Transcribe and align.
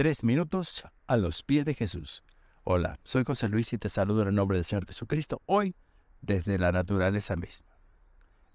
Tres 0.00 0.24
minutos 0.24 0.86
a 1.08 1.18
los 1.18 1.42
pies 1.42 1.66
de 1.66 1.74
Jesús. 1.74 2.24
Hola, 2.64 2.98
soy 3.04 3.22
José 3.22 3.50
Luis 3.50 3.70
y 3.74 3.76
te 3.76 3.90
saludo 3.90 4.22
en 4.22 4.28
el 4.28 4.34
nombre 4.34 4.56
del 4.56 4.64
Señor 4.64 4.86
Jesucristo, 4.86 5.42
hoy 5.44 5.76
desde 6.22 6.56
la 6.56 6.72
naturaleza 6.72 7.36
misma. 7.36 7.68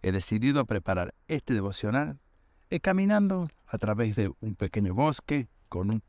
He 0.02 0.12
decidido 0.12 0.66
preparar 0.66 1.14
este 1.28 1.54
devocional 1.54 2.20
eh, 2.72 2.80
caminando 2.80 3.48
a 3.68 3.78
través 3.78 4.16
de 4.16 4.32
un 4.40 4.56
pequeño 4.56 4.96
bosque 4.96 5.48
con 5.70 5.92
un 5.92 6.02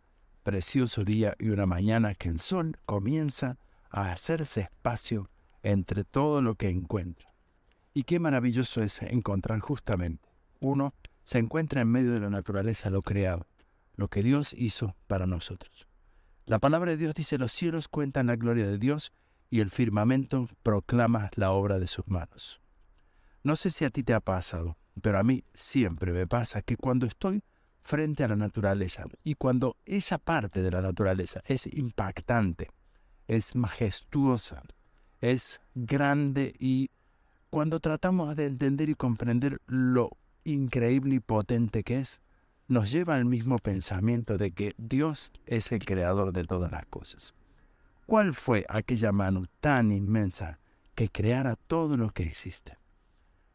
precioso 0.43 1.05
día 1.05 1.35
y 1.39 1.51
una 1.51 1.67
mañana 1.67 2.15
que 2.15 2.31
el 2.31 2.41
sol 2.41 2.79
comienza 2.87 3.59
a 3.91 4.13
hacerse 4.13 4.63
espacio 4.63 5.29
entre 5.63 6.05
todo 6.05 6.41
lo 6.41 6.55
que 6.55 6.71
encuentra. 6.71 7.29
Y 7.93 8.05
qué 8.05 8.19
maravilloso 8.21 8.83
es 8.83 9.03
encontrar 9.03 9.61
justamente 9.61 10.31
uno 10.61 10.95
se 11.25 11.39
encuentra 11.39 11.81
en 11.81 11.89
medio 11.89 12.13
de 12.13 12.21
la 12.21 12.31
naturaleza, 12.31 12.91
lo 12.91 13.03
creado, 13.03 13.47
lo 13.97 14.09
que 14.09 14.23
Dios 14.23 14.53
hizo 14.53 14.95
para 15.07 15.27
nosotros. 15.27 15.87
La 16.45 16.59
palabra 16.59 16.93
de 16.93 16.97
Dios 16.97 17.15
dice, 17.15 17.39
los 17.39 17.53
cielos 17.53 17.89
cuentan 17.89 18.27
la 18.27 18.37
gloria 18.37 18.67
de 18.67 18.79
Dios 18.79 19.13
y 19.51 19.61
el 19.61 19.71
firmamento 19.71 20.49
proclama 20.63 21.31
la 21.35 21.51
obra 21.51 21.79
de 21.79 21.89
sus 21.89 22.07
manos. 22.07 22.61
No 23.43 23.57
sé 23.57 23.71
si 23.71 23.85
a 23.85 23.91
ti 23.91 24.03
te 24.03 24.15
ha 24.15 24.21
pasado, 24.21 24.77
pero 25.03 25.19
a 25.19 25.23
mí 25.23 25.45
siempre 25.55 26.13
me 26.13 26.27
pasa 26.27 26.63
que 26.63 26.77
cuando 26.77 27.07
estoy 27.07 27.43
frente 27.83 28.25
a 28.25 28.29
la 28.29 28.37
naturaleza 28.37 29.05
y 29.23 29.35
cuando 29.35 29.77
esa 29.87 30.19
parte 30.19 30.63
de 30.63 30.71
la 30.71 30.83
naturaleza 30.83 31.43
es 31.47 31.67
impactante, 31.67 32.71
es 33.29 33.55
majestuosa, 33.55 34.63
es 35.21 35.61
grande 35.75 36.55
y 36.59 36.91
cuando 37.51 37.81
tratamos 37.81 38.35
de 38.37 38.47
entender 38.47 38.89
y 38.89 38.95
comprender 38.95 39.61
lo 39.67 40.11
increíble 40.45 41.17
y 41.17 41.21
potente 41.21 41.85
que 41.85 42.01
es, 42.01 42.21
nos 42.69 42.91
lleva 42.91 43.15
al 43.15 43.25
mismo 43.25 43.59
pensamiento 43.59 44.37
de 44.37 44.51
que 44.53 44.75
Dios 44.77 45.33
es 45.47 45.73
el 45.73 45.85
creador 45.85 46.33
de 46.33 46.45
todas 46.45 46.73
las 46.73 46.87
cosas. 46.87 47.35
¿Cuál 48.07 48.35
fue 48.35 48.65
aquella 48.69 49.13
mano 49.13 49.45
tan 49.61 49.93
inmensa 49.93 50.59
que 50.95 51.09
creara 51.09 51.57
todo 51.57 51.97
lo 51.97 52.11
que 52.11 52.25
existe? 52.25 52.79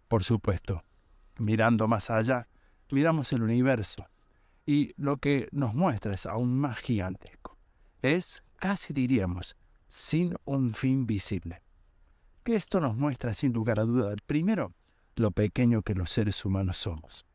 Por 0.07 0.23
supuesto, 0.23 0.83
mirando 1.37 1.87
más 1.87 2.09
allá, 2.09 2.47
miramos 2.89 3.31
el 3.33 3.43
universo 3.43 4.07
y 4.65 4.93
lo 4.97 5.17
que 5.17 5.47
nos 5.51 5.73
muestra 5.73 6.13
es 6.13 6.25
aún 6.25 6.57
más 6.57 6.79
gigantesco. 6.79 7.57
Es, 8.01 8.43
casi 8.57 8.93
diríamos, 8.93 9.55
sin 9.87 10.35
un 10.45 10.73
fin 10.73 11.05
visible. 11.05 11.61
Que 12.43 12.55
esto 12.55 12.79
nos 12.79 12.95
muestra 12.95 13.33
sin 13.33 13.53
lugar 13.53 13.79
a 13.79 13.83
duda, 13.83 14.15
primero, 14.25 14.73
lo 15.15 15.31
pequeño 15.31 15.81
que 15.81 15.95
los 15.95 16.09
seres 16.09 16.43
humanos 16.45 16.77
somos, 16.77 17.25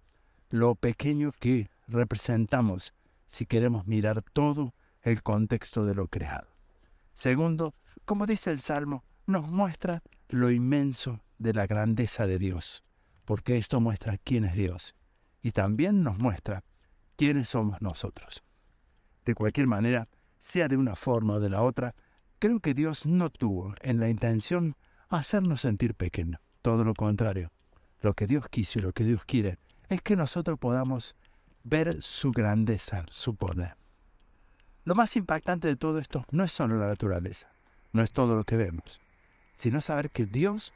lo 0.51 0.75
pequeño 0.75 1.33
que 1.39 1.71
representamos 1.87 2.95
si 3.27 3.47
queremos 3.47 3.87
mirar 3.87 4.23
todo 4.23 4.75
el 5.03 5.23
contexto 5.23 5.85
de 5.85 5.95
lo 5.95 6.09
creado. 6.09 6.49
Segundo, 7.15 7.75
como 8.05 8.27
dice 8.27 8.51
el 8.51 8.61
Salmo, 8.61 9.05
nos 9.27 9.49
muestra 9.49 10.03
lo 10.29 10.51
inmenso 10.51 11.21
de 11.39 11.55
la 11.55 11.67
grandeza 11.67 12.27
de 12.27 12.39
Dios, 12.39 12.85
porque 13.25 13.57
esto 13.57 13.81
muestra 13.81 14.19
quién 14.19 14.45
es 14.45 14.55
Dios 14.55 14.95
y 15.43 15.53
también 15.53 16.03
nos 16.03 16.19
muestra 16.19 16.65
quiénes 17.17 17.49
somos 17.49 17.81
nosotros. 17.81 18.45
De 19.25 19.35
cualquier 19.35 19.67
manera, 19.67 20.09
sea 20.39 20.69
de 20.69 20.77
una 20.77 20.97
forma 20.97 21.35
o 21.35 21.41
de 21.41 21.51
la 21.51 21.63
otra, 21.63 21.95
creo 22.39 22.61
que 22.61 22.75
Dios 22.75 23.07
no 23.07 23.31
tuvo 23.31 23.75
en 23.81 23.99
la 23.99 24.09
intención 24.09 24.77
hacernos 25.09 25.61
sentir 25.63 25.95
pequeños, 25.95 26.41
todo 26.63 26.85
lo 26.85 26.95
contrario 26.95 27.51
lo 28.01 28.15
que 28.15 28.27
Dios 28.27 28.47
quiso 28.49 28.79
y 28.79 28.83
lo 28.83 28.93
que 28.93 29.05
Dios 29.05 29.25
quiere, 29.25 29.59
es 29.89 30.03
que 30.03 30.17
nosotros 30.17 30.59
podamos 30.59 31.17
ver 31.69 32.01
su 32.01 32.31
grandeza, 32.31 33.05
su 33.11 33.35
poder. 33.35 33.77
Lo 34.85 34.95
más 34.95 35.17
impactante 35.17 35.67
de 35.67 35.75
todo 35.75 35.99
esto 35.99 36.25
no 36.31 36.45
es 36.45 36.53
solo 36.53 36.79
la 36.79 36.87
naturaleza, 36.87 37.51
no 37.93 38.03
es 38.03 38.13
todo 38.13 38.37
lo 38.37 38.45
que 38.45 38.57
vemos, 38.57 39.01
sino 39.53 39.81
saber 39.81 40.11
que 40.11 40.27
Dios 40.27 40.73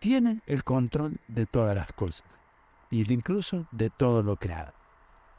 tiene 0.00 0.42
el 0.46 0.64
control 0.64 1.20
de 1.28 1.46
todas 1.46 1.76
las 1.76 1.92
cosas 1.92 2.26
y 2.90 3.10
incluso 3.12 3.68
de 3.70 3.88
todo 3.88 4.24
lo 4.24 4.36
creado. 4.36 4.72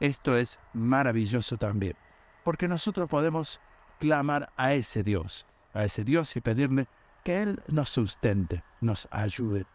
Esto 0.00 0.38
es 0.38 0.58
maravilloso 0.72 1.58
también, 1.58 1.96
porque 2.42 2.66
nosotros 2.66 3.08
podemos 3.10 3.60
clamar 4.00 4.52
a 4.56 4.72
ese 4.72 5.02
Dios, 5.02 5.46
a 5.74 5.84
ese 5.84 6.02
Dios 6.02 6.34
y 6.34 6.40
pedirle 6.40 6.88
que 7.24 7.42
Él 7.42 7.62
nos 7.68 7.90
sustente, 7.90 8.64
nos 8.80 9.06
ayude, 9.10 9.66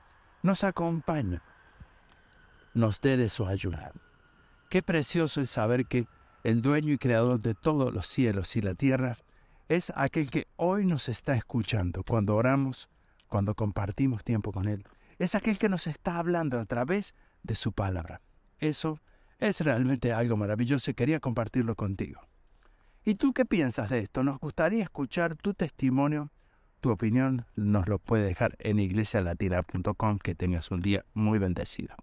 nos 0.41 0.63
acompañe, 0.63 1.39
nos 2.73 2.99
dé 2.99 3.15
de 3.15 3.29
su 3.29 3.45
ayuda. 3.45 3.93
Qué 4.69 4.83
precioso 4.83 5.41
es 5.41 5.49
saber 5.49 5.87
que 5.87 6.07
el 6.43 6.61
dueño 6.61 6.93
y 6.93 6.99
creador 6.99 7.41
de 7.41 7.55
todos 7.55 7.91
los 7.91 8.05
cielos 8.05 8.55
y 8.55 8.61
la 8.61 8.75
tierra 8.75 9.17
es 9.67 9.91
aquel 9.95 10.29
que 10.29 10.45
hoy 10.57 10.85
nos 10.85 11.09
está 11.09 11.33
escuchando 11.35 12.03
cuando 12.03 12.35
oramos, 12.35 12.87
cuando 13.27 13.55
compartimos 13.55 14.23
tiempo 14.23 14.51
con 14.51 14.67
Él. 14.67 14.85
Es 15.17 15.33
aquel 15.33 15.57
que 15.57 15.69
nos 15.69 15.87
está 15.87 16.19
hablando 16.19 16.59
a 16.59 16.65
través 16.65 17.15
de 17.41 17.55
su 17.55 17.71
palabra. 17.71 18.21
Eso 18.59 18.99
es 19.39 19.59
realmente 19.59 20.13
algo 20.13 20.37
maravilloso 20.37 20.91
y 20.91 20.93
quería 20.93 21.19
compartirlo 21.19 21.75
contigo. 21.75 22.21
¿Y 23.03 23.15
tú 23.15 23.33
qué 23.33 23.45
piensas 23.45 23.89
de 23.89 23.99
esto? 23.99 24.23
Nos 24.23 24.39
gustaría 24.39 24.83
escuchar 24.83 25.35
tu 25.35 25.55
testimonio, 25.55 26.31
tu 26.79 26.91
opinión. 26.91 27.47
Nos 27.55 27.87
lo 27.87 27.97
puedes 27.97 28.27
dejar 28.27 28.55
en 28.59 28.77
iglesialatina.com. 28.77 30.19
Que 30.19 30.35
tengas 30.35 30.69
un 30.69 30.81
día 30.81 31.05
muy 31.13 31.39
bendecido. 31.39 31.95